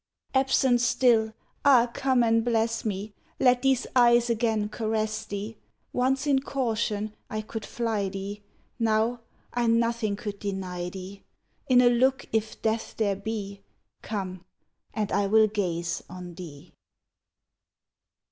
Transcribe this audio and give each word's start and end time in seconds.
Absent 0.33 0.81
still! 0.81 1.31
Ah! 1.63 1.87
come 1.93 2.23
and 2.23 2.43
bless 2.43 2.83
me! 2.83 3.13
Let 3.39 3.61
these 3.61 3.85
eyes 3.95 4.31
again 4.31 4.67
caress 4.67 5.25
thee. 5.25 5.57
Once 5.93 6.25
in 6.25 6.39
caution, 6.41 7.13
I 7.29 7.41
could 7.41 7.63
fly 7.63 8.09
thee; 8.09 8.41
Now, 8.79 9.21
I 9.53 9.67
nothing 9.67 10.15
could 10.15 10.39
deny 10.39 10.89
thee. 10.89 11.21
In 11.67 11.81
a 11.81 11.87
look 11.91 12.25
if 12.33 12.59
death 12.63 12.95
there 12.97 13.15
be, 13.15 13.61
Come, 14.01 14.43
and 14.91 15.11
I 15.11 15.27
will 15.27 15.45
gaze 15.45 16.01
on 16.09 16.33
thee! 16.33 16.73